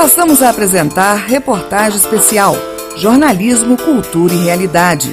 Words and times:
Passamos 0.00 0.42
a 0.42 0.48
apresentar 0.48 1.26
reportagem 1.26 1.98
especial 1.98 2.54
Jornalismo, 2.96 3.76
Cultura 3.76 4.32
e 4.32 4.44
Realidade. 4.44 5.12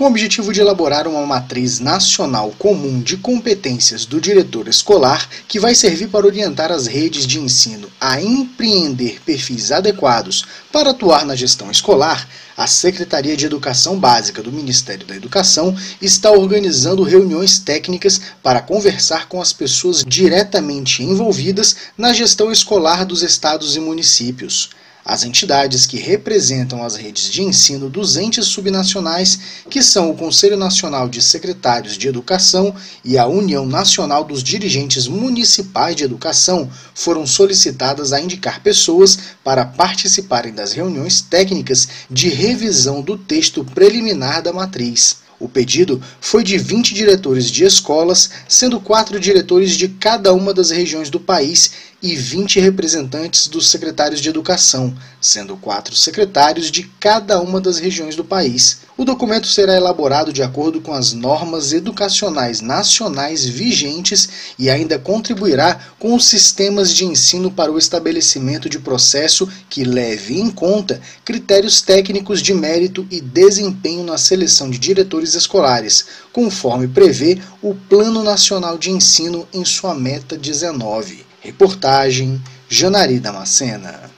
Com 0.00 0.04
o 0.04 0.08
objetivo 0.08 0.50
de 0.50 0.62
elaborar 0.62 1.06
uma 1.06 1.26
matriz 1.26 1.78
nacional 1.78 2.54
comum 2.58 3.02
de 3.02 3.18
competências 3.18 4.06
do 4.06 4.18
diretor 4.18 4.66
escolar, 4.66 5.28
que 5.46 5.60
vai 5.60 5.74
servir 5.74 6.08
para 6.08 6.24
orientar 6.24 6.72
as 6.72 6.86
redes 6.86 7.26
de 7.26 7.38
ensino 7.38 7.86
a 8.00 8.18
empreender 8.18 9.20
perfis 9.26 9.70
adequados 9.70 10.46
para 10.72 10.92
atuar 10.92 11.26
na 11.26 11.36
gestão 11.36 11.70
escolar, 11.70 12.26
a 12.56 12.66
Secretaria 12.66 13.36
de 13.36 13.44
Educação 13.44 14.00
Básica 14.00 14.42
do 14.42 14.50
Ministério 14.50 15.06
da 15.06 15.14
Educação 15.14 15.76
está 16.00 16.30
organizando 16.30 17.02
reuniões 17.02 17.58
técnicas 17.58 18.22
para 18.42 18.62
conversar 18.62 19.28
com 19.28 19.38
as 19.38 19.52
pessoas 19.52 20.02
diretamente 20.02 21.02
envolvidas 21.02 21.76
na 21.98 22.14
gestão 22.14 22.50
escolar 22.50 23.04
dos 23.04 23.22
estados 23.22 23.76
e 23.76 23.80
municípios. 23.80 24.70
As 25.04 25.24
entidades 25.24 25.86
que 25.86 25.98
representam 25.98 26.84
as 26.84 26.94
redes 26.94 27.30
de 27.30 27.42
ensino 27.42 27.88
dos 27.88 28.16
entes 28.16 28.46
subnacionais, 28.46 29.38
que 29.70 29.82
são 29.82 30.10
o 30.10 30.16
Conselho 30.16 30.56
Nacional 30.56 31.08
de 31.08 31.22
Secretários 31.22 31.96
de 31.96 32.06
Educação 32.06 32.74
e 33.04 33.16
a 33.16 33.26
União 33.26 33.64
Nacional 33.64 34.24
dos 34.24 34.42
Dirigentes 34.42 35.08
Municipais 35.08 35.96
de 35.96 36.04
Educação, 36.04 36.70
foram 36.94 37.26
solicitadas 37.26 38.12
a 38.12 38.20
indicar 38.20 38.62
pessoas 38.62 39.18
para 39.42 39.64
participarem 39.64 40.52
das 40.52 40.72
reuniões 40.72 41.20
técnicas 41.22 41.88
de 42.10 42.28
revisão 42.28 43.00
do 43.00 43.16
texto 43.16 43.64
preliminar 43.64 44.42
da 44.42 44.52
matriz. 44.52 45.29
O 45.40 45.48
pedido 45.48 46.02
foi 46.20 46.44
de 46.44 46.58
20 46.58 46.92
diretores 46.92 47.50
de 47.50 47.64
escolas, 47.64 48.28
sendo 48.46 48.78
quatro 48.78 49.18
diretores 49.18 49.72
de 49.72 49.88
cada 49.88 50.34
uma 50.34 50.52
das 50.52 50.70
regiões 50.70 51.08
do 51.08 51.18
país 51.18 51.72
e 52.02 52.14
20 52.14 52.60
representantes 52.60 53.48
dos 53.48 53.70
secretários 53.70 54.20
de 54.20 54.28
educação, 54.28 54.94
sendo 55.18 55.56
quatro 55.56 55.96
secretários 55.96 56.70
de 56.70 56.82
cada 57.00 57.40
uma 57.40 57.58
das 57.58 57.78
regiões 57.78 58.14
do 58.14 58.24
país. 58.24 58.80
O 59.00 59.04
documento 59.06 59.46
será 59.46 59.74
elaborado 59.74 60.30
de 60.30 60.42
acordo 60.42 60.78
com 60.78 60.92
as 60.92 61.14
normas 61.14 61.72
educacionais 61.72 62.60
nacionais 62.60 63.46
vigentes 63.46 64.28
e 64.58 64.68
ainda 64.68 64.98
contribuirá 64.98 65.80
com 65.98 66.14
os 66.14 66.26
sistemas 66.26 66.94
de 66.94 67.06
ensino 67.06 67.50
para 67.50 67.72
o 67.72 67.78
estabelecimento 67.78 68.68
de 68.68 68.78
processo 68.78 69.48
que 69.70 69.84
leve 69.84 70.38
em 70.38 70.50
conta 70.50 71.00
critérios 71.24 71.80
técnicos 71.80 72.42
de 72.42 72.52
mérito 72.52 73.06
e 73.10 73.22
desempenho 73.22 74.04
na 74.04 74.18
seleção 74.18 74.68
de 74.68 74.78
diretores 74.78 75.32
escolares, 75.32 76.04
conforme 76.30 76.86
prevê 76.86 77.38
o 77.62 77.74
Plano 77.74 78.22
Nacional 78.22 78.76
de 78.76 78.90
Ensino 78.90 79.48
em 79.50 79.64
sua 79.64 79.94
meta 79.94 80.36
19. 80.36 81.24
Reportagem 81.40 82.38
Janari 82.68 83.18
Damascena. 83.18 84.09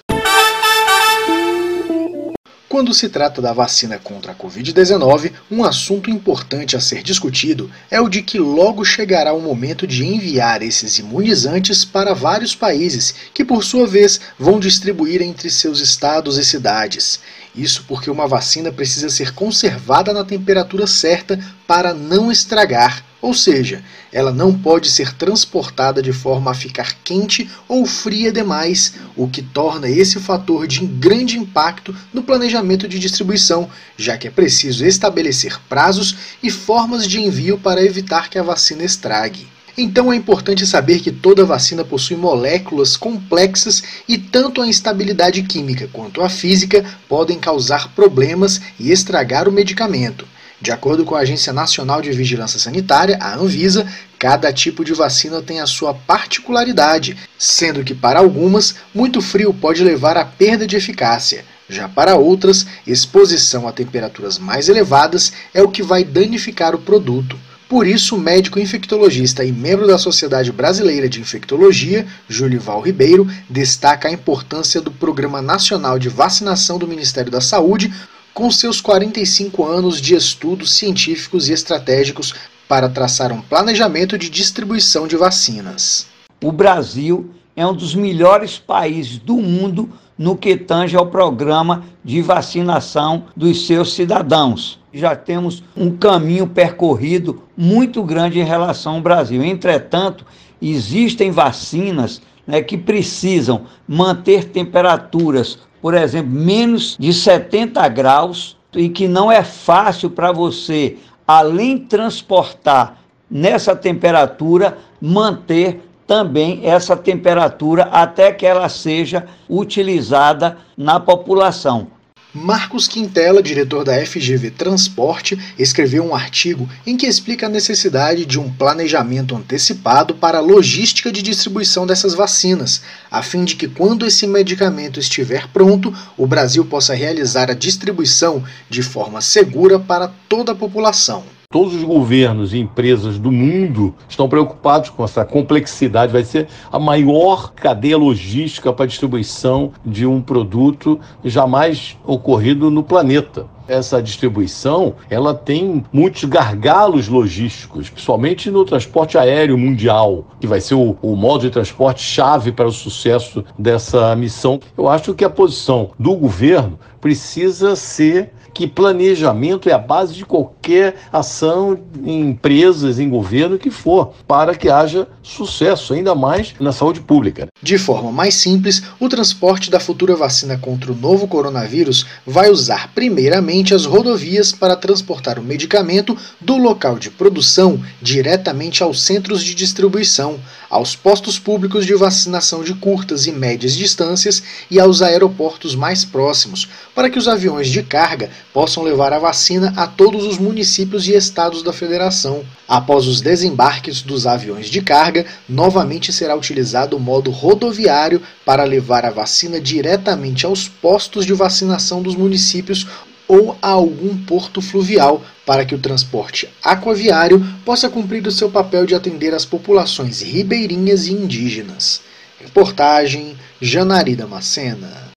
Quando 2.72 2.94
se 2.94 3.10
trata 3.10 3.42
da 3.42 3.52
vacina 3.52 3.98
contra 3.98 4.32
a 4.32 4.34
Covid-19, 4.34 5.30
um 5.50 5.62
assunto 5.62 6.08
importante 6.08 6.74
a 6.74 6.80
ser 6.80 7.02
discutido 7.02 7.70
é 7.90 8.00
o 8.00 8.08
de 8.08 8.22
que 8.22 8.38
logo 8.38 8.82
chegará 8.82 9.34
o 9.34 9.42
momento 9.42 9.86
de 9.86 10.06
enviar 10.06 10.62
esses 10.62 10.98
imunizantes 10.98 11.84
para 11.84 12.14
vários 12.14 12.54
países, 12.54 13.14
que 13.34 13.44
por 13.44 13.62
sua 13.62 13.86
vez 13.86 14.22
vão 14.38 14.58
distribuir 14.58 15.20
entre 15.20 15.50
seus 15.50 15.80
estados 15.80 16.38
e 16.38 16.44
cidades. 16.46 17.20
Isso 17.54 17.84
porque 17.86 18.10
uma 18.10 18.26
vacina 18.26 18.72
precisa 18.72 19.10
ser 19.10 19.34
conservada 19.34 20.14
na 20.14 20.24
temperatura 20.24 20.86
certa 20.86 21.38
para 21.66 21.92
não 21.92 22.32
estragar 22.32 23.04
ou 23.22 23.32
seja, 23.32 23.84
ela 24.12 24.32
não 24.32 24.52
pode 24.52 24.90
ser 24.90 25.14
transportada 25.14 26.02
de 26.02 26.12
forma 26.12 26.50
a 26.50 26.54
ficar 26.54 26.96
quente 27.04 27.48
ou 27.68 27.86
fria 27.86 28.32
demais, 28.32 28.94
o 29.16 29.28
que 29.28 29.40
torna 29.40 29.88
esse 29.88 30.18
fator 30.18 30.66
de 30.66 30.84
grande 30.84 31.38
impacto 31.38 31.94
no 32.12 32.24
planejamento 32.24 32.88
de 32.88 32.98
distribuição, 32.98 33.70
já 33.96 34.18
que 34.18 34.26
é 34.26 34.30
preciso 34.30 34.84
estabelecer 34.84 35.60
prazos 35.68 36.16
e 36.42 36.50
formas 36.50 37.06
de 37.06 37.20
envio 37.20 37.56
para 37.56 37.84
evitar 37.84 38.28
que 38.28 38.38
a 38.38 38.42
vacina 38.42 38.82
estrague. 38.82 39.46
Então 39.78 40.12
é 40.12 40.16
importante 40.16 40.66
saber 40.66 41.00
que 41.00 41.10
toda 41.10 41.46
vacina 41.46 41.84
possui 41.84 42.16
moléculas 42.16 42.96
complexas 42.96 43.82
e 44.06 44.18
tanto 44.18 44.60
a 44.60 44.66
instabilidade 44.66 45.42
química 45.44 45.88
quanto 45.90 46.20
a 46.20 46.28
física 46.28 46.84
podem 47.08 47.38
causar 47.38 47.88
problemas 47.94 48.60
e 48.78 48.90
estragar 48.90 49.48
o 49.48 49.52
medicamento. 49.52 50.26
De 50.62 50.70
acordo 50.70 51.04
com 51.04 51.16
a 51.16 51.18
Agência 51.18 51.52
Nacional 51.52 52.00
de 52.00 52.12
Vigilância 52.12 52.56
Sanitária, 52.56 53.18
a 53.20 53.34
Anvisa, 53.34 53.84
cada 54.16 54.52
tipo 54.52 54.84
de 54.84 54.92
vacina 54.92 55.42
tem 55.42 55.58
a 55.58 55.66
sua 55.66 55.92
particularidade, 55.92 57.16
sendo 57.36 57.82
que 57.82 57.92
para 57.92 58.20
algumas, 58.20 58.76
muito 58.94 59.20
frio 59.20 59.52
pode 59.52 59.82
levar 59.82 60.16
à 60.16 60.24
perda 60.24 60.64
de 60.64 60.76
eficácia. 60.76 61.44
Já 61.68 61.88
para 61.88 62.14
outras, 62.14 62.64
exposição 62.86 63.66
a 63.66 63.72
temperaturas 63.72 64.38
mais 64.38 64.68
elevadas 64.68 65.32
é 65.52 65.60
o 65.60 65.68
que 65.68 65.82
vai 65.82 66.04
danificar 66.04 66.76
o 66.76 66.78
produto. 66.78 67.36
Por 67.68 67.84
isso, 67.84 68.14
o 68.14 68.20
médico 68.20 68.60
infectologista 68.60 69.44
e 69.44 69.50
membro 69.50 69.88
da 69.88 69.98
Sociedade 69.98 70.52
Brasileira 70.52 71.08
de 71.08 71.20
Infectologia, 71.20 72.06
Julival 72.28 72.80
Ribeiro, 72.82 73.26
destaca 73.50 74.06
a 74.06 74.12
importância 74.12 74.80
do 74.80 74.92
Programa 74.92 75.42
Nacional 75.42 75.98
de 75.98 76.08
Vacinação 76.08 76.78
do 76.78 76.86
Ministério 76.86 77.32
da 77.32 77.40
Saúde 77.40 77.92
com 78.34 78.50
seus 78.50 78.80
45 78.80 79.64
anos 79.64 80.00
de 80.00 80.14
estudos 80.14 80.74
científicos 80.74 81.48
e 81.48 81.52
estratégicos 81.52 82.34
para 82.66 82.88
traçar 82.88 83.32
um 83.32 83.40
planejamento 83.40 84.16
de 84.16 84.30
distribuição 84.30 85.06
de 85.06 85.16
vacinas. 85.16 86.06
O 86.42 86.50
Brasil 86.50 87.30
é 87.54 87.66
um 87.66 87.74
dos 87.74 87.94
melhores 87.94 88.58
países 88.58 89.18
do 89.18 89.36
mundo 89.36 89.90
no 90.16 90.36
que 90.36 90.56
tange 90.56 90.96
ao 90.96 91.06
programa 91.06 91.84
de 92.04 92.22
vacinação 92.22 93.24
dos 93.36 93.66
seus 93.66 93.92
cidadãos. 93.92 94.78
Já 94.92 95.14
temos 95.14 95.62
um 95.76 95.96
caminho 95.96 96.46
percorrido 96.46 97.42
muito 97.56 98.02
grande 98.02 98.38
em 98.38 98.44
relação 98.44 98.94
ao 98.94 99.00
Brasil. 99.00 99.42
Entretanto, 99.42 100.24
existem 100.60 101.30
vacinas 101.30 102.22
né, 102.46 102.62
que 102.62 102.78
precisam 102.78 103.66
manter 103.86 104.44
temperaturas 104.44 105.58
por 105.82 105.94
exemplo, 105.94 106.30
menos 106.30 106.96
de 106.98 107.12
70 107.12 107.86
graus 107.88 108.56
e 108.72 108.88
que 108.88 109.08
não 109.08 109.30
é 109.30 109.42
fácil 109.42 110.08
para 110.08 110.30
você, 110.30 110.96
além 111.26 111.76
transportar 111.76 112.98
nessa 113.28 113.74
temperatura, 113.74 114.78
manter 115.00 115.82
também 116.06 116.60
essa 116.62 116.96
temperatura 116.96 117.84
até 117.84 118.32
que 118.32 118.46
ela 118.46 118.68
seja 118.68 119.26
utilizada 119.48 120.56
na 120.76 121.00
população. 121.00 121.88
Marcos 122.34 122.88
Quintela, 122.88 123.42
diretor 123.42 123.84
da 123.84 123.94
FGV 124.06 124.52
Transporte, 124.52 125.38
escreveu 125.58 126.02
um 126.02 126.14
artigo 126.14 126.66
em 126.86 126.96
que 126.96 127.06
explica 127.06 127.44
a 127.44 127.50
necessidade 127.50 128.24
de 128.24 128.40
um 128.40 128.50
planejamento 128.50 129.36
antecipado 129.36 130.14
para 130.14 130.38
a 130.38 130.40
logística 130.40 131.12
de 131.12 131.20
distribuição 131.20 131.86
dessas 131.86 132.14
vacinas, 132.14 132.80
a 133.10 133.22
fim 133.22 133.44
de 133.44 133.54
que, 133.54 133.68
quando 133.68 134.06
esse 134.06 134.26
medicamento 134.26 134.98
estiver 134.98 135.46
pronto, 135.48 135.94
o 136.16 136.26
Brasil 136.26 136.64
possa 136.64 136.94
realizar 136.94 137.50
a 137.50 137.54
distribuição 137.54 138.42
de 138.70 138.82
forma 138.82 139.20
segura 139.20 139.78
para 139.78 140.08
toda 140.26 140.52
a 140.52 140.54
população. 140.54 141.41
Todos 141.52 141.74
os 141.74 141.84
governos 141.84 142.54
e 142.54 142.58
empresas 142.58 143.18
do 143.18 143.30
mundo 143.30 143.94
estão 144.08 144.26
preocupados 144.26 144.88
com 144.88 145.04
essa 145.04 145.22
complexidade. 145.22 146.10
Vai 146.10 146.24
ser 146.24 146.48
a 146.72 146.78
maior 146.78 147.52
cadeia 147.52 147.98
logística 147.98 148.72
para 148.72 148.86
distribuição 148.86 149.70
de 149.84 150.06
um 150.06 150.22
produto 150.22 150.98
jamais 151.22 151.98
ocorrido 152.06 152.70
no 152.70 152.82
planeta 152.82 153.46
essa 153.68 154.02
distribuição 154.02 154.94
ela 155.08 155.34
tem 155.34 155.84
muitos 155.92 156.24
gargalos 156.24 157.08
logísticos, 157.08 157.88
principalmente 157.88 158.50
no 158.50 158.64
transporte 158.64 159.16
aéreo 159.16 159.56
mundial, 159.56 160.26
que 160.40 160.46
vai 160.46 160.60
ser 160.60 160.74
o, 160.74 160.96
o, 161.00 161.16
modo 161.16 161.42
de 161.42 161.50
transporte 161.50 162.02
chave 162.02 162.52
para 162.52 162.66
o 162.66 162.72
sucesso 162.72 163.44
dessa 163.58 164.14
missão. 164.16 164.60
Eu 164.76 164.88
acho 164.88 165.14
que 165.14 165.24
a 165.24 165.30
posição 165.30 165.90
do 165.98 166.14
governo 166.14 166.78
precisa 167.00 167.74
ser 167.74 168.32
que 168.54 168.66
planejamento 168.66 169.68
é 169.68 169.72
a 169.72 169.78
base 169.78 170.14
de 170.14 170.24
qualquer 170.24 170.96
ação 171.12 171.78
em 172.04 172.20
empresas, 172.30 172.98
em 172.98 173.08
governo 173.08 173.58
que 173.58 173.70
for, 173.70 174.12
para 174.26 174.54
que 174.54 174.68
haja 174.68 175.08
sucesso, 175.22 175.94
ainda 175.94 176.14
mais 176.14 176.54
na 176.60 176.72
saúde 176.72 177.00
pública. 177.00 177.48
De 177.62 177.78
forma 177.78 178.12
mais 178.12 178.34
simples, 178.34 178.82
o 179.00 179.08
transporte 179.08 179.70
da 179.70 179.80
futura 179.80 180.16
vacina 180.16 180.58
contra 180.58 180.92
o 180.92 180.96
novo 180.96 181.26
coronavírus 181.26 182.06
vai 182.26 182.50
usar 182.50 182.92
primeiramente 182.94 183.74
as 183.74 183.84
rodovias 183.84 184.52
para 184.52 184.76
transportar 184.76 185.38
o 185.38 185.42
medicamento 185.42 186.16
do 186.40 186.56
local 186.56 186.98
de 186.98 187.10
produção 187.10 187.80
diretamente 188.00 188.82
aos 188.82 189.02
centros 189.02 189.42
de 189.42 189.54
distribuição. 189.54 190.38
aos 190.72 190.96
postos 190.96 191.38
públicos 191.38 191.84
de 191.84 191.94
vacinação 191.94 192.64
de 192.64 192.72
curtas 192.72 193.26
e 193.26 193.32
médias 193.32 193.74
distâncias 193.74 194.42
e 194.70 194.80
aos 194.80 195.02
aeroportos 195.02 195.74
mais 195.74 196.02
próximos, 196.02 196.66
para 196.94 197.10
que 197.10 197.18
os 197.18 197.28
aviões 197.28 197.68
de 197.68 197.82
carga 197.82 198.30
possam 198.52 198.82
levar 198.82 199.12
a 199.12 199.18
vacina 199.18 199.72
a 199.76 199.86
todos 199.86 200.24
os 200.24 200.38
municípios 200.38 201.08
e 201.08 201.14
estados 201.14 201.62
da 201.62 201.72
federação. 201.72 202.44
Após 202.68 203.06
os 203.06 203.20
desembarques 203.20 204.02
dos 204.02 204.26
aviões 204.26 204.68
de 204.68 204.82
carga, 204.82 205.24
novamente 205.48 206.12
será 206.12 206.36
utilizado 206.36 206.96
o 206.96 207.00
modo 207.00 207.30
rodoviário 207.30 208.22
para 208.44 208.64
levar 208.64 209.04
a 209.04 209.10
vacina 209.10 209.60
diretamente 209.60 210.44
aos 210.44 210.68
postos 210.68 211.24
de 211.24 211.32
vacinação 211.32 212.02
dos 212.02 212.14
municípios 212.14 212.86
ou 213.26 213.56
a 213.62 213.68
algum 213.68 214.16
porto 214.24 214.60
fluvial, 214.60 215.22
para 215.46 215.64
que 215.64 215.74
o 215.74 215.78
transporte 215.78 216.48
aquaviário 216.62 217.42
possa 217.64 217.88
cumprir 217.88 218.26
o 218.26 218.30
seu 218.30 218.50
papel 218.50 218.84
de 218.84 218.94
atender 218.94 219.32
as 219.32 219.44
populações 219.44 220.20
ribeirinhas 220.20 221.06
e 221.06 221.12
indígenas. 221.12 222.02
Reportagem 222.38 223.36
Janari 223.60 224.16
Macena. 224.28 225.11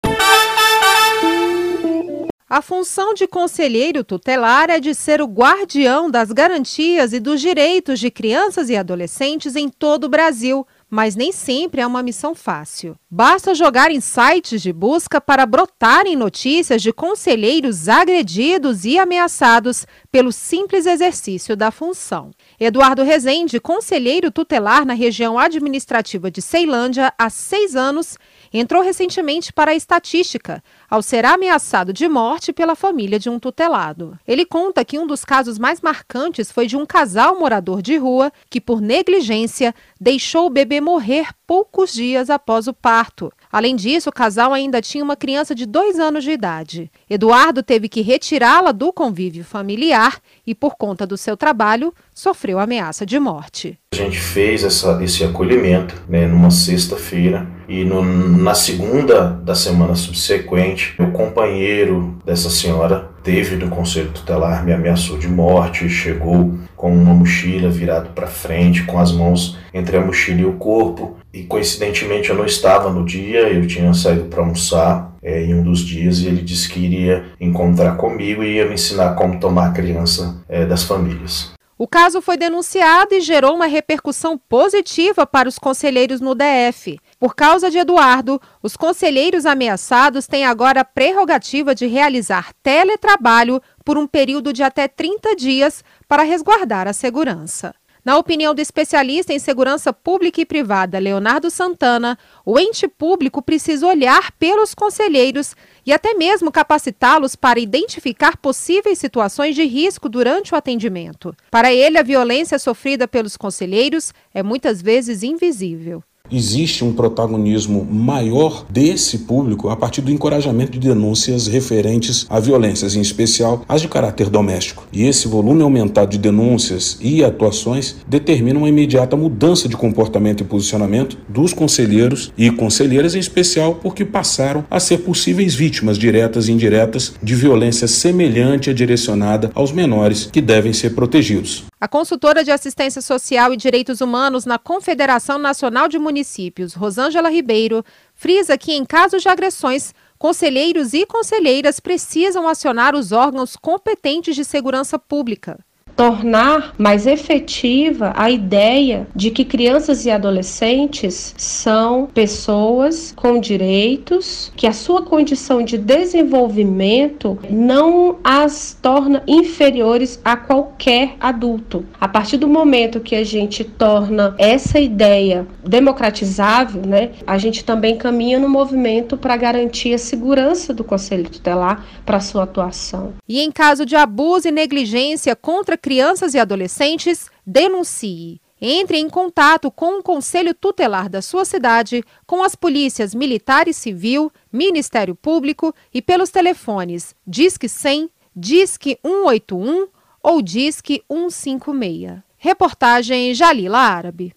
A 2.47 2.61
função 2.61 3.15
de 3.15 3.27
conselheiro 3.27 4.05
tutelar 4.05 4.69
é 4.69 4.79
de 4.79 4.95
ser 4.95 5.23
o 5.23 5.27
guardião 5.27 6.11
das 6.11 6.31
garantias 6.31 7.15
e 7.15 7.19
dos 7.19 7.41
direitos 7.41 7.99
de 7.99 8.11
crianças 8.11 8.69
e 8.69 8.77
adolescentes 8.77 9.57
em 9.57 9.71
todo 9.71 10.05
o 10.05 10.09
Brasil, 10.11 10.67
mas 10.91 11.17
nem 11.17 11.33
sempre 11.33 11.81
é 11.81 11.87
uma 11.87 12.03
missão 12.03 12.35
fácil. 12.35 12.97
Basta 13.11 13.55
jogar 13.55 13.91
em 13.91 13.99
sites 13.99 14.61
de 14.61 14.75
busca 14.75 15.23
para 15.23 15.47
brotarem 15.47 16.17
notícias 16.17 16.83
de 16.83 16.93
conselheiros 16.93 17.89
agredidos 17.89 18.85
e 18.85 18.99
ameaçados 18.99 19.87
pelo 20.15 20.31
simples 20.31 20.87
exercício 20.87 21.57
da 21.57 21.73
função. 21.73 22.31
Eduardo 22.61 23.03
Rezende, 23.03 23.59
conselheiro 23.59 24.31
tutelar 24.31 24.87
na 24.87 24.95
região 24.95 25.37
administrativa 25.37 26.31
de 26.31 26.41
Ceilândia 26.41 27.13
há 27.19 27.29
seis 27.29 27.75
anos, 27.75 28.17
entrou 28.53 28.81
recentemente 28.81 29.53
para 29.53 29.73
a 29.73 29.75
estatística, 29.75 30.63
ao 30.89 31.03
ser 31.03 31.25
ameaçado 31.25 31.93
de 31.93 32.09
morte 32.09 32.53
pela 32.53 32.77
família 32.77 33.19
de 33.19 33.29
um 33.29 33.41
tutelado. 33.41 34.17
Ele 34.25 34.47
conta 34.47 34.85
que 34.85 35.01
um 35.01 35.05
dos 35.05 35.25
casos 35.25 35.59
mais 35.59 35.81
marcantes 35.81 36.53
foi 36.53 36.69
de 36.69 36.77
um 36.77 36.87
casal 36.87 37.37
morador 37.37 37.83
de 37.83 37.97
rua 37.97 38.31
que, 38.49 38.61
por 38.61 38.81
negligência, 38.81 39.75
deixou 40.01 40.47
o 40.47 40.51
bebê 40.51 40.81
morrer 40.81 41.31
poucos 41.45 41.93
dias 41.93 42.31
após 42.31 42.69
o 42.69 42.73
parto. 42.73 43.33
Além 43.55 43.77
disso, 43.77 44.11
o 44.11 44.13
casal 44.13 44.53
ainda 44.53 44.83
tinha 44.83 45.05
uma 45.05 45.15
criança 45.15 45.55
de 45.55 45.65
dois 45.65 46.01
anos 46.01 46.25
de 46.25 46.33
idade. 46.33 46.91
Eduardo 47.09 47.63
teve 47.63 47.89
que 47.89 48.01
retirá-la 48.01 48.73
do 48.73 48.93
convívio 48.93 49.45
familiar 49.45 50.19
e, 50.45 50.57
por 50.57 50.75
conta 50.75 51.07
do 51.07 51.17
seu 51.17 51.37
trabalho, 51.37 51.95
sofreu 52.13 52.59
ameaça 52.59 53.07
de 53.07 53.17
morte. 53.17 53.79
A 53.93 53.97
gente 53.97 54.19
fez 54.19 54.65
essa, 54.65 55.01
esse 55.05 55.23
acolhimento 55.23 55.95
né, 56.09 56.27
numa 56.27 56.51
sexta-feira 56.51 57.47
e 57.69 57.85
no, 57.85 58.03
na 58.03 58.57
segunda 58.57 59.31
da 59.31 59.55
semana 59.55 59.95
subsequente, 59.95 61.01
o 61.01 61.13
companheiro 61.13 62.19
dessa 62.25 62.51
senhora 62.51 63.14
teve 63.25 63.57
no 63.57 63.71
conselho 63.71 64.11
tutelar, 64.11 64.63
me 64.65 64.73
ameaçou 64.73 65.19
de 65.19 65.27
morte, 65.27 65.89
chegou 65.89 66.55
com 66.77 66.95
uma 66.95 67.15
mochila 67.15 67.71
virada 67.71 68.11
para 68.11 68.27
frente, 68.27 68.85
com 68.85 68.99
as 68.99 69.11
mãos 69.11 69.59
entre 69.73 69.97
a 69.97 70.01
mochila 70.01 70.43
e 70.43 70.45
o 70.45 70.53
corpo. 70.53 71.17
E 71.33 71.43
coincidentemente 71.43 72.29
eu 72.29 72.37
não 72.37 72.45
estava 72.45 72.91
no 72.91 73.05
dia, 73.05 73.49
eu 73.49 73.67
tinha 73.67 73.93
saído 73.95 74.25
para 74.25 74.41
almoçar 74.41 75.17
é, 75.23 75.43
em 75.43 75.55
um 75.55 75.63
dos 75.63 75.81
dias 75.81 76.19
e 76.21 76.27
ele 76.27 76.43
disse 76.43 76.69
que 76.69 76.79
iria 76.79 77.25
encontrar 77.41 77.97
comigo 77.97 78.45
e 78.45 78.57
ia 78.57 78.67
me 78.67 78.75
ensinar 78.75 79.15
como 79.15 79.41
tomar 79.41 79.69
a 79.69 79.73
criança 79.73 80.45
é, 80.47 80.67
das 80.67 80.85
famílias. 80.85 81.54
O 81.77 81.89
caso 81.89 82.23
foi 82.23 82.37
denunciado 82.37 83.15
e 83.15 83.21
gerou 83.21 83.55
uma 83.55 83.67
repercussão 83.67 84.39
positiva 84.39 85.27
para 85.27 85.49
os 85.49 85.59
conselheiros 85.59 86.21
no 86.21 86.35
DF. 86.35 87.01
Por 87.19 87.35
causa 87.35 87.69
de 87.69 87.79
Eduardo, 87.79 88.41
os 88.63 88.77
conselheiros 88.77 89.45
ameaçados 89.45 90.29
têm 90.29 90.45
agora 90.45 90.83
a 90.83 90.85
prerrogativa 90.85 91.75
de 91.75 91.87
realizar 91.87 92.53
teletrabalho 92.63 93.61
por 93.85 93.99
um 93.99 94.07
período 94.07 94.53
de 94.53 94.63
até 94.63 94.87
30 94.87 95.35
dias 95.35 95.83
para 96.07 96.23
resguardar 96.23 96.87
a 96.87 96.93
segurança. 96.93 97.75
Na 98.05 98.19
opinião 98.19 98.55
do 98.55 98.61
especialista 98.61 99.33
em 99.33 99.39
segurança 99.39 99.91
pública 99.91 100.39
e 100.39 100.45
privada 100.45 100.99
Leonardo 100.99 101.51
Santana, 101.51 102.19
o 102.45 102.59
ente 102.59 102.87
público 102.87 103.41
precisa 103.41 103.87
olhar 103.87 104.31
pelos 104.33 104.75
conselheiros 104.75 105.57
e 105.87 105.93
até 105.93 106.13
mesmo 106.13 106.53
capacitá-los 106.53 107.35
para 107.35 107.59
identificar 107.59 108.37
possíveis 108.37 108.99
situações 108.99 109.55
de 109.55 109.65
risco 109.65 110.07
durante 110.07 110.53
o 110.53 110.57
atendimento. 110.57 111.35
Para 111.51 111.73
ele, 111.73 111.97
a 111.97 112.03
violência 112.03 112.59
sofrida 112.59 113.09
pelos 113.09 113.39
conselheiros 113.39 114.13
é 114.35 114.43
muitas 114.43 114.83
vezes 114.83 115.23
invisível. 115.23 116.05
Existe 116.33 116.83
um 116.83 116.93
protagonismo 116.93 117.87
maior 117.89 118.67
desse 118.69 119.19
público 119.19 119.69
a 119.69 119.77
partir 119.77 120.01
do 120.01 120.11
encorajamento 120.11 120.73
de 120.73 120.89
denúncias 120.89 121.47
referentes 121.47 122.27
a 122.29 122.41
violências, 122.41 122.97
em 122.97 123.01
especial 123.01 123.63
as 123.69 123.83
de 123.83 123.89
caráter 123.89 124.29
doméstico. 124.29 124.85
E 124.93 125.05
esse 125.05 125.29
volume 125.29 125.63
aumentado 125.63 126.11
de 126.11 126.19
denúncias 126.19 126.99
e 127.01 127.23
atuações 127.23 127.97
determina 128.09 128.59
uma 128.59 128.69
imediata 128.69 129.17
mudança 129.17 129.69
de 129.69 129.77
comportamento 129.77 130.41
e 130.41 130.45
posicionamento 130.45 131.17
dos 131.29 131.53
conselheiros 131.53 132.33
e 132.37 132.51
conselheiras, 132.51 133.15
em 133.15 133.21
especial 133.21 133.77
porque 133.77 134.05
passaram 134.05 134.65
a 134.69 134.81
ser 134.81 134.99
possíveis 134.99 135.55
vítimas 135.55 135.97
diretas 135.97 136.49
e 136.49 136.53
indiretas 136.53 137.13
de 137.23 137.35
violência 137.37 137.87
semelhante 137.87 138.71
à 138.71 138.73
direcionada 138.73 139.53
aos 139.55 139.71
menores 139.71 140.31
que 140.33 140.41
devem 140.41 140.73
ser 140.73 140.95
protegidos. 140.95 141.65
A 141.85 141.89
consultora 141.89 142.43
de 142.43 142.51
assistência 142.51 143.03
social 143.03 143.53
e 143.53 143.59
direitos 143.59 144.01
humanos 144.01 144.47
na 144.47 144.59
Confederação 144.59 145.39
Nacional 145.39 145.87
de 145.87 145.99
Municípios, 145.99 146.73
Rosângela 146.73 147.29
Ribeiro, 147.29 147.85
frisa 148.15 148.57
que, 148.57 148.73
em 148.73 148.87
casos 148.87 149.21
de 149.21 149.29
agressões, 149.29 149.93
conselheiros 150.19 150.95
e 150.95 151.05
conselheiras 151.05 151.81
precisam 151.81 152.49
acionar 152.49 152.95
os 152.95 153.13
órgãos 153.13 153.55
competentes 153.55 154.35
de 154.35 154.47
segurança 154.47 154.99
pública 154.99 155.59
tornar 155.97 156.75
mais 156.79 157.07
efetiva 157.07 158.13
a 158.17 158.31
ideia 158.31 159.07
de 159.15 159.31
que 159.31 159.45
crianças 159.45 160.05
e 160.05 160.11
adolescentes 160.11 161.35
são 161.37 162.07
pessoas 162.07 163.13
com 163.17 163.39
direitos, 163.39 164.53
que 164.57 164.67
a 164.67 164.73
sua 164.73 165.03
condição 165.03 165.63
de 165.63 165.79
desenvolvimento 165.79 167.39
não 167.49 168.19
as 168.23 168.77
torna 168.81 169.23
inferiores 169.27 170.21
a 170.25 170.37
qualquer 170.37 171.15
adulto. 171.21 171.85
A 172.01 172.09
partir 172.09 172.37
do 172.37 172.49
momento 172.49 173.01
que 173.01 173.15
a 173.15 173.25
gente 173.25 173.65
torna 173.65 174.35
essa 174.39 174.79
ideia 174.79 175.47
democratizável, 175.65 176.83
né, 176.87 177.11
a 177.27 177.39
gente 177.39 177.65
também 177.65 177.97
caminha 177.97 178.39
no 178.39 178.49
movimento 178.49 179.17
para 179.17 179.37
garantir 179.37 179.95
a 179.95 179.99
segurança 179.99 180.73
do 180.73 180.85
Conselho 180.85 181.29
Tutelar 181.29 181.85
para 182.05 182.21
sua 182.21 182.45
atuação. 182.45 183.15
E 183.29 183.41
em 183.41 183.51
caso 183.51 183.87
de 183.87 183.97
abuso 183.97 184.49
e 184.49 184.51
negligência 184.51 185.35
contra 185.37 185.77
crianças 185.85 186.33
e 186.33 186.39
adolescentes, 186.39 187.29
denuncie. 187.47 188.41
Entre 188.59 188.97
em 188.97 189.07
contato 189.07 189.71
com 189.71 189.99
o 189.99 190.03
Conselho 190.03 190.55
Tutelar 190.55 191.11
da 191.11 191.21
sua 191.21 191.45
cidade, 191.45 192.03
com 192.27 192.43
as 192.43 192.55
polícias 192.55 193.15
militar 193.15 193.69
e 193.69 193.75
civil, 193.75 194.33
Ministério 194.51 195.15
Público 195.15 195.75
e 195.93 196.01
pelos 196.01 196.31
telefones 196.31 197.15
Disque 197.27 197.69
100, 197.69 198.09
Disque 198.35 198.99
181 199.05 199.89
ou 200.23 200.41
Disque 200.41 201.05
156. 201.07 202.23
Reportagem 202.39 203.35
Jalila 203.35 203.79
Árabe. 203.79 204.35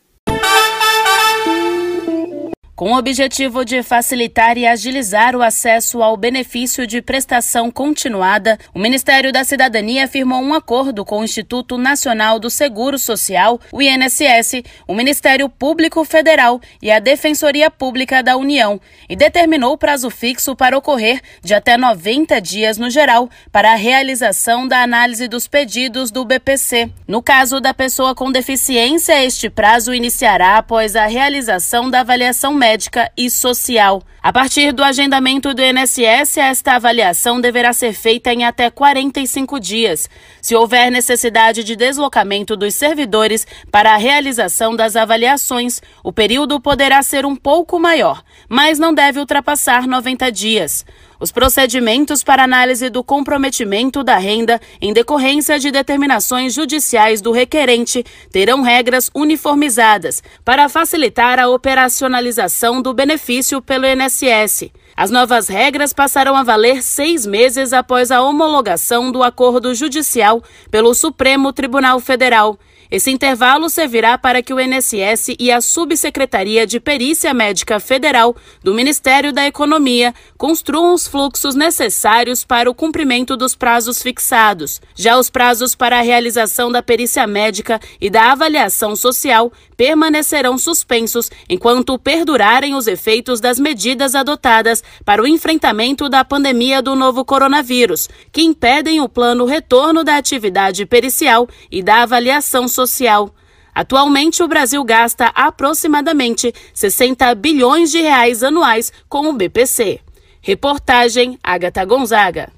Com 2.77 2.91
o 2.91 2.95
objetivo 2.95 3.65
de 3.65 3.81
facilitar 3.81 4.55
e 4.55 4.67
agilizar 4.67 5.35
o 5.35 5.41
acesso 5.41 6.03
ao 6.03 6.15
benefício 6.15 6.85
de 6.85 7.01
prestação 7.01 7.71
continuada, 7.71 8.59
o 8.71 8.77
Ministério 8.77 9.33
da 9.33 9.43
Cidadania 9.43 10.07
firmou 10.07 10.39
um 10.43 10.53
acordo 10.53 11.03
com 11.03 11.21
o 11.21 11.23
Instituto 11.23 11.75
Nacional 11.75 12.37
do 12.37 12.51
Seguro 12.51 12.99
Social, 12.99 13.59
o 13.71 13.81
INSS, 13.81 14.61
o 14.87 14.93
Ministério 14.93 15.49
Público 15.49 16.05
Federal 16.05 16.61
e 16.79 16.91
a 16.91 16.99
Defensoria 16.99 17.71
Pública 17.71 18.21
da 18.21 18.37
União 18.37 18.79
e 19.09 19.15
determinou 19.15 19.75
prazo 19.75 20.11
fixo 20.11 20.55
para 20.55 20.77
ocorrer 20.77 21.19
de 21.41 21.55
até 21.55 21.77
90 21.77 22.39
dias 22.39 22.77
no 22.77 22.91
geral 22.91 23.27
para 23.51 23.71
a 23.71 23.75
realização 23.75 24.67
da 24.67 24.83
análise 24.83 25.27
dos 25.27 25.47
pedidos 25.47 26.11
do 26.11 26.23
BPC. 26.23 26.91
No 27.07 27.23
caso 27.23 27.59
da 27.59 27.73
pessoa 27.73 28.13
com 28.13 28.31
deficiência, 28.31 29.25
este 29.25 29.49
prazo 29.49 29.95
iniciará 29.95 30.57
após 30.59 30.95
a 30.95 31.07
realização 31.07 31.89
da 31.89 32.01
avaliação 32.01 32.53
médica 32.53 32.66
médica 32.67 33.09
e 33.15 33.29
social. 33.29 34.03
A 34.21 34.33
partir 34.33 34.73
do 34.73 34.83
agendamento 34.83 35.53
do 35.53 35.61
INSS, 35.61 36.37
esta 36.37 36.73
avaliação 36.73 37.39
deverá 37.39 37.71
ser 37.71 37.93
feita 37.93 38.33
em 38.33 38.43
até 38.43 38.69
45 38.69 39.57
dias. 39.57 40.09
Se 40.41 40.53
houver 40.53 40.91
necessidade 40.91 41.63
de 41.63 41.77
deslocamento 41.77 42.57
dos 42.57 42.75
servidores 42.75 43.47
para 43.71 43.93
a 43.93 43.97
realização 43.97 44.75
das 44.75 44.97
avaliações, 44.97 45.81
o 46.03 46.11
período 46.11 46.59
poderá 46.59 47.01
ser 47.01 47.25
um 47.25 47.37
pouco 47.37 47.79
maior, 47.79 48.21
mas 48.49 48.77
não 48.77 48.93
deve 48.93 49.17
ultrapassar 49.17 49.87
90 49.87 50.29
dias. 50.29 50.85
Os 51.19 51.31
procedimentos 51.31 52.23
para 52.23 52.43
análise 52.43 52.89
do 52.89 53.03
comprometimento 53.03 54.03
da 54.03 54.17
renda 54.17 54.61
em 54.79 54.93
decorrência 54.93 55.57
de 55.57 55.71
determinações 55.71 56.53
judiciais 56.53 57.21
do 57.21 57.31
requerente 57.31 58.03
terão 58.31 58.61
regras 58.61 59.09
uniformizadas 59.15 60.21
para 60.45 60.69
facilitar 60.69 61.39
a 61.39 61.49
operacionalização 61.49 62.81
do 62.81 62.93
benefício 62.93 63.61
pelo 63.61 63.85
INSS. 63.87 64.71
As 64.97 65.11
novas 65.11 65.47
regras 65.47 65.93
passarão 65.93 66.35
a 66.35 66.41
valer 66.41 66.81
seis 66.81 67.23
meses 67.23 67.71
após 67.71 68.09
a 68.09 68.23
homologação 68.23 69.11
do 69.11 69.21
acordo 69.21 69.75
judicial 69.75 70.41
pelo 70.71 70.95
Supremo 70.95 71.53
Tribunal 71.53 71.99
Federal. 71.99 72.57
Esse 72.89 73.11
intervalo 73.11 73.69
servirá 73.69 74.17
para 74.17 74.41
que 74.41 74.53
o 74.53 74.59
INSS 74.59 75.35
e 75.37 75.51
a 75.51 75.59
Subsecretaria 75.59 76.65
de 76.65 76.79
Perícia 76.79 77.33
Médica 77.33 77.81
Federal 77.81 78.35
do 78.63 78.73
Ministério 78.73 79.33
da 79.33 79.45
Economia 79.45 80.15
construam 80.37 80.93
os 80.93 81.05
fluxos 81.05 81.53
necessários 81.53 82.45
para 82.45 82.69
o 82.69 82.73
cumprimento 82.73 83.35
dos 83.35 83.55
prazos 83.55 84.01
fixados. 84.01 84.81
Já 84.95 85.17
os 85.17 85.29
prazos 85.29 85.75
para 85.75 85.99
a 85.99 86.01
realização 86.01 86.71
da 86.71 86.81
perícia 86.81 87.27
médica 87.27 87.79
e 87.99 88.09
da 88.09 88.31
avaliação 88.31 88.95
social 88.95 89.51
permanecerão 89.75 90.57
suspensos 90.57 91.29
enquanto 91.49 91.99
perdurarem 91.99 92.73
os 92.73 92.87
efeitos 92.87 93.41
das 93.41 93.59
medidas 93.59 94.15
adotadas 94.15 94.81
para 95.03 95.21
o 95.21 95.27
enfrentamento 95.27 96.09
da 96.09 96.23
pandemia 96.23 96.81
do 96.81 96.95
novo 96.95 97.23
coronavírus, 97.23 98.09
que 98.31 98.41
impedem 98.41 99.01
o 99.01 99.09
plano 99.09 99.45
retorno 99.45 100.03
da 100.03 100.17
atividade 100.17 100.85
pericial 100.85 101.47
e 101.71 101.81
da 101.81 102.03
avaliação 102.03 102.67
social. 102.67 103.33
Atualmente, 103.73 104.41
o 104.41 104.47
Brasil 104.47 104.83
gasta 104.83 105.27
aproximadamente 105.35 106.53
60 106.73 107.35
bilhões 107.35 107.91
de 107.91 108.01
reais 108.01 108.41
anuais 108.41 108.91
com 109.07 109.29
o 109.29 109.33
BPC. 109.33 109.99
Reportagem 110.41 111.37
Agatha 111.43 111.85
Gonzaga. 111.85 112.51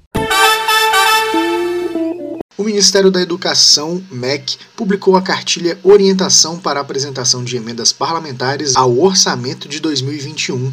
O 2.60 2.62
Ministério 2.62 3.10
da 3.10 3.22
Educação, 3.22 4.04
MEC, 4.10 4.58
publicou 4.76 5.16
a 5.16 5.22
cartilha 5.22 5.78
Orientação 5.82 6.58
para 6.58 6.78
a 6.78 6.82
apresentação 6.82 7.42
de 7.42 7.56
emendas 7.56 7.90
parlamentares 7.90 8.76
ao 8.76 8.98
orçamento 8.98 9.66
de 9.66 9.80
2021. 9.80 10.70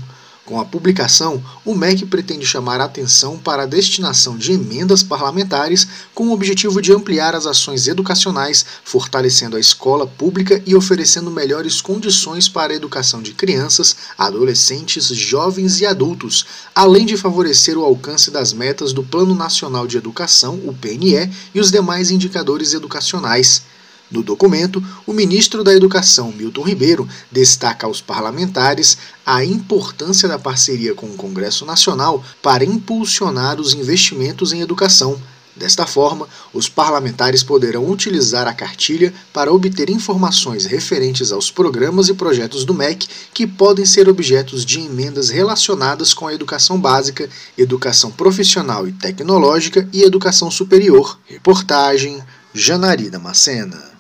Com 0.48 0.62
a 0.62 0.63
publicação, 0.63 1.44
o 1.66 1.75
MEC 1.75 2.06
pretende 2.06 2.46
chamar 2.46 2.80
a 2.80 2.86
atenção 2.86 3.38
para 3.38 3.63
a 3.63 3.66
destinação 3.66 4.38
de 4.38 4.54
emendas 4.54 5.04
parlamentares 5.04 5.86
com 6.16 6.30
o 6.30 6.32
objetivo 6.32 6.82
de 6.82 6.94
ampliar 6.94 7.36
as 7.36 7.46
ações 7.46 7.86
educacionais, 7.86 8.66
fortalecendo 8.82 9.58
a 9.58 9.60
escola 9.60 10.08
pública 10.08 10.63
e 10.66 10.74
oferecendo 10.74 11.30
melhores 11.30 11.82
condições 11.82 12.48
para 12.48 12.72
a 12.72 12.75
educação 12.77 13.22
de 13.22 13.34
crianças, 13.34 13.94
adolescentes, 14.18 15.08
jovens 15.08 15.82
e 15.82 15.86
adultos, 15.86 16.46
além 16.74 17.06
de 17.06 17.18
favorecer 17.18 17.77
o 17.77 17.84
alcance 17.84 18.32
das 18.32 18.54
metas 18.54 18.94
do 18.94 19.04
Plano 19.04 19.36
Nacional 19.36 19.86
de 19.86 19.98
Educação, 19.98 20.62
o 20.63 20.74
PNE, 20.74 21.30
e 21.54 21.60
os 21.60 21.70
demais 21.70 22.10
indicadores 22.10 22.72
educacionais. 22.72 23.63
No 24.10 24.24
documento, 24.24 24.82
o 25.06 25.12
ministro 25.12 25.64
da 25.64 25.74
Educação, 25.74 26.32
Milton 26.32 26.64
Ribeiro, 26.64 27.08
destaca 27.32 27.86
aos 27.86 28.02
parlamentares 28.02 28.98
a 29.26 29.44
importância 29.44 30.30
da 30.30 30.40
parceria 30.40 30.94
com 30.94 31.08
o 31.08 31.16
Congresso 31.16 31.66
Nacional 31.66 32.24
para 32.42 32.64
impulsionar 32.64 33.60
os 33.60 33.74
investimentos 33.74 34.54
em 34.54 34.62
educação. 34.62 35.20
Desta 35.58 35.88
forma, 35.88 36.28
os 36.54 36.70
parlamentares 36.70 37.42
poderão 37.42 37.90
utilizar 37.90 38.48
a 38.48 38.54
cartilha 38.54 39.12
para 39.34 39.52
obter 39.52 39.90
informações 39.90 40.66
referentes 40.66 41.32
aos 41.32 41.50
programas 41.50 42.10
e 42.10 42.14
projetos 42.14 42.64
do 42.64 42.76
MEC 42.76 43.08
que 43.34 43.48
podem 43.48 43.84
ser 43.84 44.08
objetos 44.08 44.64
de 44.64 44.80
emendas 44.80 45.30
relacionadas 45.30 46.14
com 46.14 46.28
a 46.28 46.34
educação 46.34 46.80
básica, 46.80 47.28
educação 47.58 48.12
profissional 48.12 48.88
e 48.88 48.92
tecnológica 48.92 49.90
e 49.92 50.04
educação 50.04 50.52
superior. 50.52 51.20
Reportagem 51.26 52.24
Janari 52.54 53.10
Macena. 53.20 53.97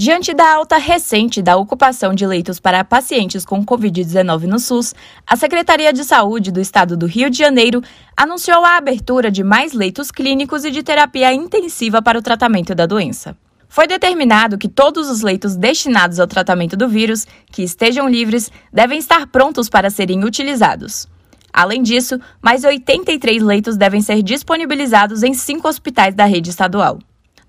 Diante 0.00 0.32
da 0.32 0.54
alta 0.54 0.78
recente 0.78 1.42
da 1.42 1.58
ocupação 1.58 2.14
de 2.14 2.26
leitos 2.26 2.58
para 2.58 2.82
pacientes 2.82 3.44
com 3.44 3.62
Covid-19 3.62 4.44
no 4.44 4.58
SUS, 4.58 4.94
a 5.26 5.36
Secretaria 5.36 5.92
de 5.92 6.04
Saúde 6.04 6.50
do 6.50 6.58
Estado 6.58 6.96
do 6.96 7.04
Rio 7.04 7.28
de 7.28 7.36
Janeiro 7.36 7.82
anunciou 8.16 8.64
a 8.64 8.78
abertura 8.78 9.30
de 9.30 9.44
mais 9.44 9.74
leitos 9.74 10.10
clínicos 10.10 10.64
e 10.64 10.70
de 10.70 10.82
terapia 10.82 11.34
intensiva 11.34 12.00
para 12.00 12.18
o 12.18 12.22
tratamento 12.22 12.74
da 12.74 12.86
doença. 12.86 13.36
Foi 13.68 13.86
determinado 13.86 14.56
que 14.56 14.70
todos 14.70 15.10
os 15.10 15.20
leitos 15.20 15.54
destinados 15.54 16.18
ao 16.18 16.26
tratamento 16.26 16.78
do 16.78 16.88
vírus, 16.88 17.26
que 17.52 17.62
estejam 17.62 18.08
livres, 18.08 18.50
devem 18.72 18.98
estar 18.98 19.26
prontos 19.26 19.68
para 19.68 19.90
serem 19.90 20.24
utilizados. 20.24 21.06
Além 21.52 21.82
disso, 21.82 22.18
mais 22.40 22.64
83 22.64 23.42
leitos 23.42 23.76
devem 23.76 24.00
ser 24.00 24.22
disponibilizados 24.22 25.22
em 25.22 25.34
cinco 25.34 25.68
hospitais 25.68 26.14
da 26.14 26.24
rede 26.24 26.48
estadual. 26.48 27.00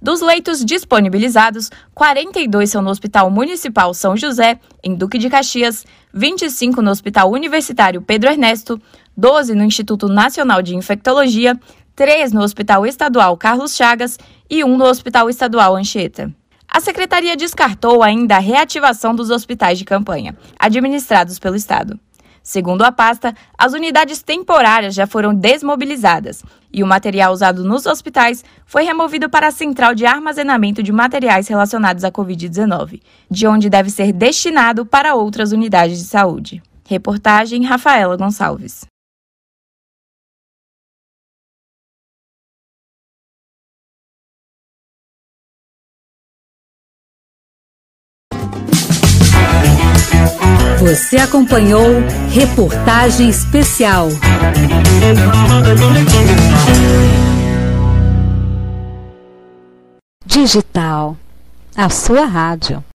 Dos 0.02 0.20
leitos 0.20 0.66
disponibilizados, 0.66 1.70
42 1.94 2.72
são 2.72 2.82
no 2.82 2.90
Hospital 2.90 3.30
Municipal 3.30 3.94
São 3.94 4.18
José, 4.18 4.60
em 4.84 4.96
Duque 4.96 5.20
de 5.20 5.30
Caxias, 5.30 5.86
25 6.12 6.82
no 6.82 6.90
Hospital 6.90 7.30
Universitário 7.30 8.02
Pedro 8.02 8.32
Ernesto, 8.32 8.82
12 9.16 9.54
no 9.54 9.64
Instituto 9.64 10.08
Nacional 10.08 10.64
de 10.64 10.76
Infectologia, 10.76 11.56
3 11.96 12.32
no 12.32 12.42
Hospital 12.42 12.88
Estadual 12.88 13.38
Carlos 13.38 13.76
Chagas 13.76 14.18
e 14.50 14.64
1 14.64 14.76
no 14.76 14.86
Hospital 14.86 15.30
Estadual 15.30 15.76
Anchieta. 15.76 16.34
A 16.68 16.80
secretaria 16.80 17.38
descartou 17.38 18.02
ainda 18.02 18.38
a 18.38 18.40
reativação 18.40 19.14
dos 19.14 19.30
hospitais 19.30 19.78
de 19.78 19.86
campanha, 19.86 20.36
administrados 20.58 21.38
pelo 21.38 21.56
Estado. 21.56 22.00
Segundo 22.44 22.82
a 22.82 22.92
pasta, 22.92 23.34
as 23.58 23.74
unidades 23.74 24.22
temporárias 24.24 24.96
já 24.96 25.06
foram 25.06 25.34
desmobilizadas 25.34 26.44
e 26.74 26.84
o 26.84 26.88
material 26.88 27.32
usado 27.32 27.64
nos 27.64 27.86
hospitais 27.86 28.44
foi 28.66 28.84
removido 28.84 29.30
para 29.30 29.48
a 29.48 29.52
central 29.52 29.94
de 29.94 30.06
armazenamento 30.06 30.82
de 30.82 30.92
materiais 30.92 31.48
relacionados 31.48 32.04
à 32.04 32.12
Covid-19, 32.12 33.02
de 33.30 33.48
onde 33.48 33.70
deve 33.70 33.90
ser 33.90 34.12
destinado 34.12 34.86
para 34.86 35.16
outras 35.16 35.52
unidades 35.52 36.00
de 36.00 36.06
saúde. 36.06 36.64
Reportagem 36.88 37.64
Rafaela 37.64 38.18
Gonçalves. 38.18 38.91
Você 50.92 51.16
acompanhou 51.16 51.86
Reportagem 52.34 53.30
Especial. 53.30 54.10
Digital, 60.26 61.16
a 61.78 61.90
sua 61.90 62.26
rádio. 62.26 62.84